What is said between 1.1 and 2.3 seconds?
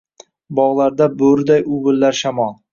bo’riday uvillar